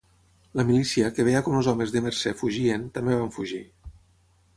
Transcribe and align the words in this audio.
La 0.59 0.63
milícia, 0.69 1.09
que 1.17 1.25
veia 1.27 1.41
com 1.47 1.57
els 1.59 1.69
homes 1.73 1.93
de 1.97 2.03
Mercer 2.05 2.33
fugien, 2.39 2.87
també 2.97 3.19
van 3.21 3.31
fugir. 3.37 3.61